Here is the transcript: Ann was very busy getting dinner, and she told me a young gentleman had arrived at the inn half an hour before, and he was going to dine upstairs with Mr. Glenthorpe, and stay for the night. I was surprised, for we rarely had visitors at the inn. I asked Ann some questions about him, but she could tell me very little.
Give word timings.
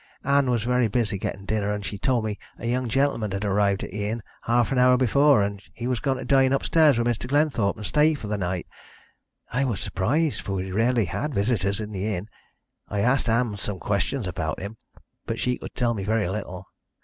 Ann 0.23 0.49
was 0.49 0.63
very 0.63 0.87
busy 0.87 1.19
getting 1.19 1.45
dinner, 1.45 1.71
and 1.71 1.85
she 1.85 1.99
told 1.99 2.25
me 2.25 2.39
a 2.57 2.65
young 2.65 2.89
gentleman 2.89 3.29
had 3.31 3.45
arrived 3.45 3.83
at 3.83 3.91
the 3.91 4.07
inn 4.09 4.23
half 4.45 4.71
an 4.71 4.79
hour 4.79 4.97
before, 4.97 5.43
and 5.43 5.61
he 5.75 5.85
was 5.85 5.99
going 5.99 6.17
to 6.17 6.25
dine 6.25 6.53
upstairs 6.53 6.97
with 6.97 7.05
Mr. 7.05 7.27
Glenthorpe, 7.27 7.77
and 7.77 7.85
stay 7.85 8.15
for 8.15 8.25
the 8.25 8.35
night. 8.35 8.65
I 9.53 9.63
was 9.63 9.79
surprised, 9.79 10.41
for 10.41 10.53
we 10.53 10.71
rarely 10.71 11.05
had 11.05 11.35
visitors 11.35 11.79
at 11.79 11.91
the 11.91 12.15
inn. 12.15 12.29
I 12.89 13.01
asked 13.01 13.29
Ann 13.29 13.57
some 13.57 13.77
questions 13.77 14.25
about 14.25 14.59
him, 14.59 14.77
but 15.27 15.39
she 15.39 15.59
could 15.59 15.75
tell 15.75 15.93
me 15.93 16.03
very 16.03 16.27
little. 16.27 16.65